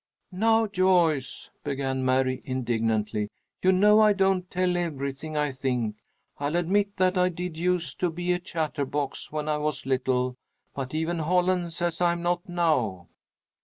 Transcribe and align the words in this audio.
"Now, 0.31 0.65
Joyce," 0.65 1.51
began 1.63 2.03
Mary, 2.03 2.41
indignantly, 2.43 3.29
"you 3.61 3.71
know 3.71 3.99
I 3.99 4.13
don't 4.13 4.49
tell 4.49 4.75
everything 4.75 5.37
I 5.37 5.51
think. 5.51 5.97
I'll 6.39 6.55
admit 6.55 6.97
that 6.97 7.19
I 7.19 7.29
did 7.29 7.55
use 7.55 7.93
to 7.99 8.09
be 8.09 8.31
a 8.31 8.39
chatterbox, 8.39 9.31
when 9.31 9.47
I 9.47 9.57
was 9.59 9.85
little, 9.85 10.37
but 10.73 10.95
even 10.95 11.19
Holland 11.19 11.73
says 11.75 12.01
I'm 12.01 12.23
not, 12.23 12.49
now." 12.49 13.09